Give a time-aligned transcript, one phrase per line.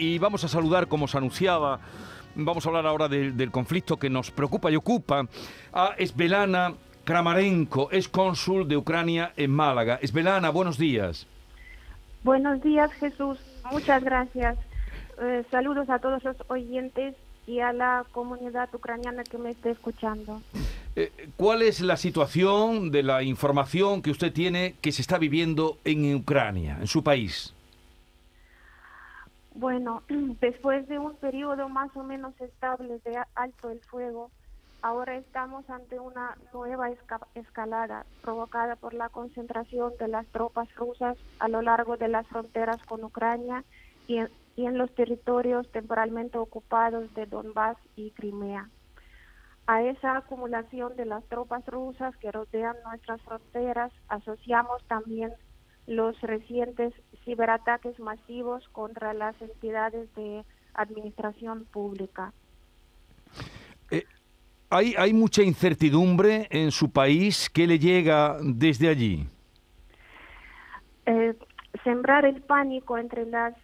[0.00, 1.78] y vamos a saludar, como se anunciaba,
[2.34, 5.26] vamos a hablar ahora del, conflicto que nos preocupa y ocupa,
[5.72, 9.98] a Esbelana Kramarenko, es cónsul de Ucrania en Málaga.
[10.02, 11.26] Esbelana, buenos días.
[12.24, 13.38] Buenos días, Jesús.
[13.70, 14.56] Muchas gracias.
[15.20, 17.14] Eh, saludos a todos los oyentes
[17.46, 20.40] y a la comunidad ucraniana que me esté escuchando.
[20.96, 25.76] Eh, ¿Cuál es la situación de la información que usted tiene que se está viviendo
[25.84, 27.54] en Ucrania, en su país?
[29.54, 30.02] Bueno,
[30.40, 34.30] después de un periodo más o menos estable de alto el fuego,
[34.82, 36.90] ahora estamos ante una nueva
[37.34, 42.82] escalada provocada por la concentración de las tropas rusas a lo largo de las fronteras
[42.86, 43.64] con Ucrania
[44.06, 44.18] y
[44.56, 48.68] en los territorios temporalmente ocupados de Donbass y Crimea.
[49.66, 55.32] A esa acumulación de las tropas rusas que rodean nuestras fronteras asociamos también
[55.90, 56.94] los recientes
[57.24, 62.32] ciberataques masivos contra las entidades de administración pública.
[63.90, 64.04] Eh,
[64.70, 67.50] ¿hay, ¿Hay mucha incertidumbre en su país?
[67.50, 69.26] ¿Qué le llega desde allí?
[71.06, 71.34] Eh,
[71.82, 73.56] sembrar el pánico entre la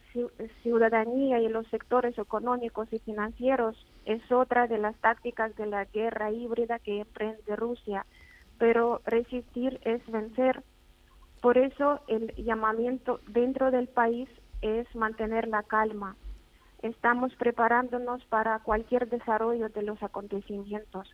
[0.64, 6.32] ciudadanía y los sectores económicos y financieros es otra de las tácticas de la guerra
[6.32, 8.04] híbrida que emprende Rusia,
[8.58, 10.64] pero resistir es vencer.
[11.46, 14.28] Por eso el llamamiento dentro del país
[14.62, 16.16] es mantener la calma.
[16.82, 21.08] Estamos preparándonos para cualquier desarrollo de los acontecimientos.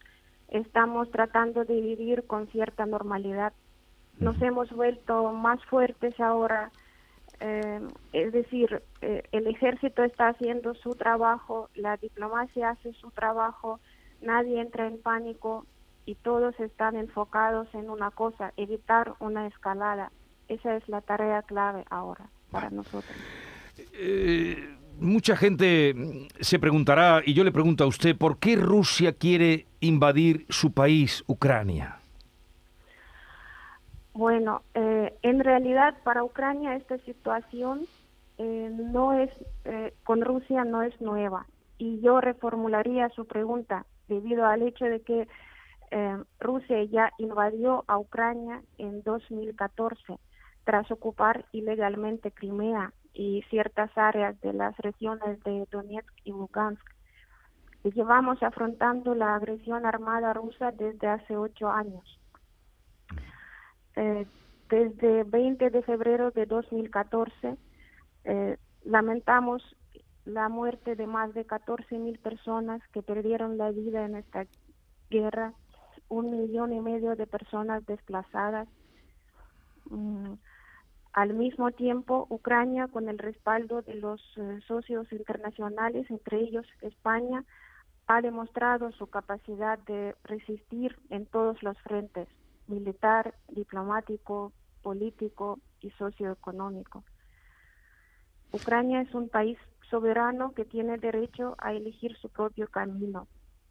[0.48, 3.52] Estamos tratando de vivir con cierta normalidad.
[4.20, 6.72] Nos hemos vuelto más fuertes ahora
[7.41, 13.80] eh, es decir, eh, el ejército está haciendo su trabajo, la diplomacia hace su trabajo,
[14.22, 15.67] nadie entra en pánico
[16.06, 20.11] y todos están enfocados en una cosa, evitar una escalada.
[20.53, 23.05] Esa es la tarea clave ahora para nosotros.
[23.95, 25.95] Eh, mucha gente
[26.41, 31.25] se preguntará, y yo le pregunto a usted, ¿por qué Rusia quiere invadir su país,
[31.27, 31.98] Ucrania?
[34.14, 37.86] Bueno, eh, en realidad para Ucrania esta situación
[38.36, 39.30] eh, no es,
[39.64, 41.46] eh, con Rusia no es nueva.
[41.79, 45.27] Y yo reformularía su pregunta debido al hecho de que
[46.41, 50.18] Rusia ya invadió a Ucrania en 2014
[50.64, 56.83] tras ocupar ilegalmente Crimea y ciertas áreas de las regiones de Donetsk y Lugansk.
[57.84, 62.18] Llevamos afrontando la agresión armada rusa desde hace ocho años
[63.96, 64.27] eh,
[64.68, 67.56] desde 20 de febrero de 2014
[68.24, 69.62] eh, lamentamos
[70.24, 74.46] la muerte de más de 14 mil personas que perdieron la vida en esta
[75.11, 75.52] guerra,
[76.08, 78.68] un millón y medio de personas desplazadas.
[79.90, 80.34] Mm,
[81.12, 87.45] al mismo tiempo, Ucrania, con el respaldo de los eh, socios internacionales, entre ellos España,
[88.06, 92.28] ha demostrado su capacidad de resistir en todos los frentes
[92.67, 94.52] militar, diplomático,
[94.83, 97.05] político y socioeconómico.
[98.52, 99.58] Ucrania es un país
[99.90, 103.29] soberano que tiene derecho a elegir su propio camino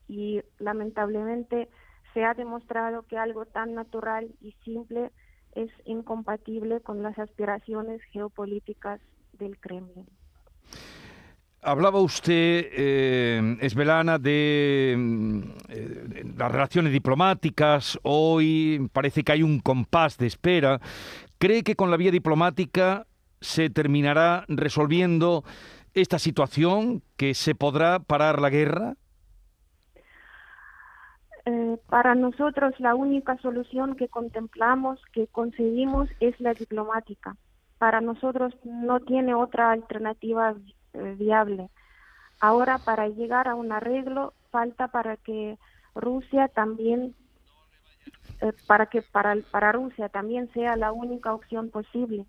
[0.07, 1.69] y lamentablemente
[2.13, 5.11] se ha demostrado que algo tan natural y simple
[5.53, 8.99] es incompatible con las aspiraciones geopolíticas
[9.33, 10.07] del Kremlin.
[11.63, 14.93] Hablaba usted, eh, Esbelana, de
[15.69, 17.99] eh, las relaciones diplomáticas.
[18.01, 20.81] Hoy parece que hay un compás de espera.
[21.37, 23.05] ¿Cree que con la vía diplomática
[23.41, 25.43] se terminará resolviendo
[25.93, 28.95] esta situación, que se podrá parar la guerra?
[31.51, 37.35] Eh, para nosotros la única solución que contemplamos, que conseguimos, es la diplomática.
[37.77, 40.55] Para nosotros no tiene otra alternativa
[40.93, 41.69] eh, viable.
[42.39, 45.57] Ahora, para llegar a un arreglo, falta para que
[45.93, 47.15] Rusia también,
[48.39, 52.25] eh, para que para, Rusia también sea la única opción posible.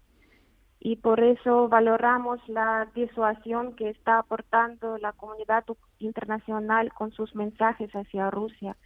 [0.80, 5.64] Y por eso valoramos la disuasión que está aportando la comunidad
[6.00, 8.76] internacional con sus mensajes hacia Rusia.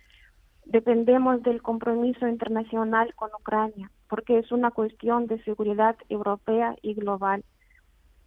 [0.67, 7.45] Dependemos del compromiso internacional con Ucrania, porque es una cuestión de seguridad europea y global.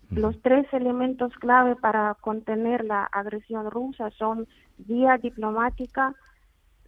[0.10, 4.48] Los tres elementos clave para contener la agresión rusa son
[4.80, 6.16] vía diplomática,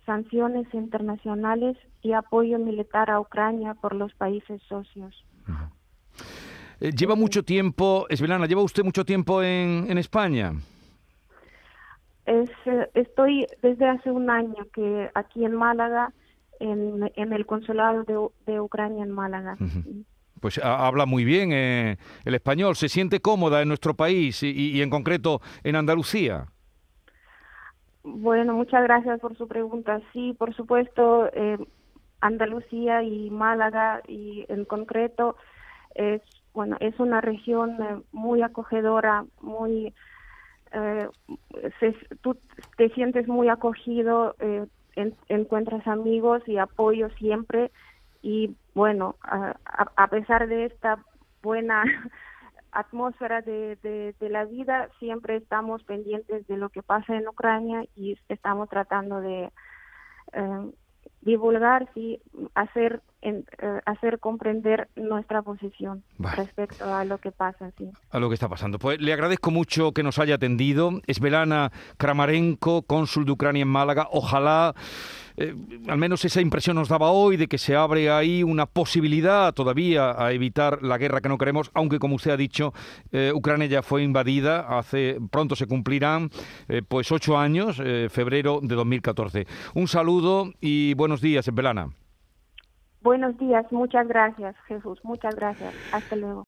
[0.06, 5.24] sanciones internacionales y apoyo militar a Ucrania por los países socios.
[6.80, 10.54] Eh, lleva mucho tiempo, Esvelana, ¿lleva usted mucho tiempo en, España?
[12.26, 16.14] Es, eh, estoy desde hace un año que aquí en Málaga,
[16.60, 18.04] en, el consulado
[18.46, 19.58] de, Ucrania en Málaga.
[20.40, 22.76] pues habla muy bien el español.
[22.76, 26.46] ¿Se siente cómoda en nuestro país y, en concreto en Andalucía?
[28.04, 30.02] Bueno, muchas gracias por su pregunta.
[30.14, 31.32] Sí, por supuesto,
[32.22, 35.36] Andalucía y Málaga y en concreto
[35.96, 36.22] es
[36.54, 39.94] bueno es una región muy acogedora, muy
[40.74, 41.10] eh,
[42.22, 42.38] tú
[42.78, 44.66] te sientes muy acogido, eh,
[45.28, 47.72] encuentras amigos y apoyo siempre.
[48.22, 51.04] Y bueno, a, pesar de esta
[51.42, 51.84] buena
[52.72, 58.18] atmósfera de, de, la vida, siempre estamos pendientes de lo que pasa en Ucrania y
[58.30, 59.52] estamos tratando de
[60.34, 60.72] eh,
[61.22, 62.22] divulgar, sí,
[62.56, 63.44] hacer, eh,
[63.86, 67.88] hacer comprender nuestra posición respecto a lo que pasa, sí.
[68.10, 68.80] A lo que está pasando.
[68.80, 71.02] Pues le agradezco mucho que nos haya atendido.
[71.06, 74.08] Es Belana Kramarenko, cónsul de Ucrania en Málaga.
[74.12, 74.74] Ojalá
[75.38, 75.54] eh,
[75.88, 80.16] al menos esa impresión nos daba hoy de que se abre ahí una posibilidad todavía
[80.18, 82.74] a evitar la guerra que no queremos, aunque como usted ha dicho,
[83.12, 86.32] eh, Ucrania ya fue invadida, hace pronto se cumplirán
[86.88, 87.78] pues ocho años,
[88.10, 89.46] febrero de 2014.
[89.76, 91.90] Un saludo y buenos días, Belana.
[93.02, 95.74] Buenos días, muchas gracias, Jesús, muchas gracias.
[95.92, 96.40] Hasta luego.